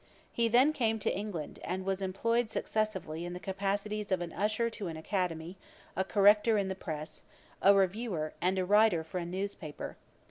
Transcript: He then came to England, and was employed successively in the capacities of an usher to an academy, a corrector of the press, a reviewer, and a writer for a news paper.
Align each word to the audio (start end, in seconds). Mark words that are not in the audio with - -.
He 0.31 0.47
then 0.47 0.73
came 0.73 0.97
to 0.97 1.15
England, 1.15 1.59
and 1.63 1.85
was 1.85 2.01
employed 2.01 2.49
successively 2.49 3.23
in 3.23 3.33
the 3.33 3.39
capacities 3.39 4.11
of 4.11 4.19
an 4.19 4.33
usher 4.33 4.67
to 4.67 4.87
an 4.87 4.97
academy, 4.97 5.57
a 5.95 6.03
corrector 6.03 6.57
of 6.57 6.67
the 6.69 6.73
press, 6.73 7.21
a 7.61 7.71
reviewer, 7.75 8.33
and 8.41 8.57
a 8.57 8.65
writer 8.65 9.03
for 9.03 9.19
a 9.19 9.27
news 9.27 9.53
paper. 9.53 9.97